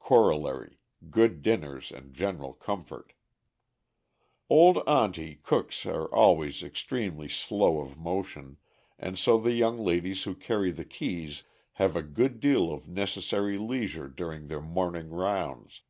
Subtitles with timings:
[0.00, 0.80] (Corollary
[1.10, 3.12] good dinners and general comfort.)
[4.50, 8.56] Old "Aunty" cooks are always extremely slow of motion,
[8.98, 11.44] and so the young ladies who carry the keys
[11.74, 15.82] have a good deal of necessary leisure during their morning rounds.